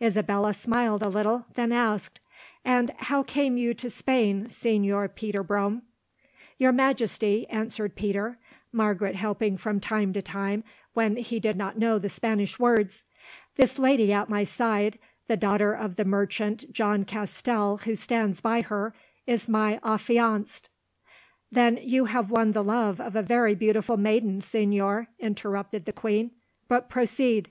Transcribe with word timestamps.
Isabella 0.00 0.54
smiled 0.54 1.02
a 1.02 1.10
little, 1.10 1.44
then 1.52 1.70
asked: 1.70 2.18
"And 2.64 2.92
how 2.96 3.22
came 3.22 3.58
you 3.58 3.74
to 3.74 3.90
Spain, 3.90 4.46
Señor 4.46 5.14
Peter 5.14 5.42
Brome?" 5.42 5.82
"Your 6.56 6.72
Majesty," 6.72 7.46
answered 7.50 7.94
Peter, 7.94 8.38
Margaret 8.72 9.16
helping 9.16 9.58
from 9.58 9.78
time 9.78 10.14
to 10.14 10.22
time 10.22 10.64
when 10.94 11.16
he 11.16 11.38
did 11.38 11.58
not 11.58 11.76
know 11.76 11.98
the 11.98 12.08
Spanish 12.08 12.58
words, 12.58 13.04
"this 13.56 13.78
lady 13.78 14.14
at 14.14 14.30
my 14.30 14.44
side, 14.44 14.98
the 15.28 15.36
daughter 15.36 15.74
of 15.74 15.96
the 15.96 16.06
merchant 16.06 16.72
John 16.72 17.04
Castell 17.04 17.76
who 17.84 17.94
stands 17.94 18.40
by 18.40 18.62
her, 18.62 18.94
is 19.26 19.46
my 19.46 19.78
affianced——" 19.84 20.70
"Then 21.52 21.78
you 21.82 22.06
have 22.06 22.30
won 22.30 22.52
the 22.52 22.64
love 22.64 22.98
of 22.98 23.14
a 23.14 23.20
very 23.22 23.54
beautiful 23.54 23.98
maiden, 23.98 24.40
Señor," 24.40 25.08
interrupted 25.18 25.84
the 25.84 25.92
queen; 25.92 26.30
"but 26.66 26.88
proceed." 26.88 27.50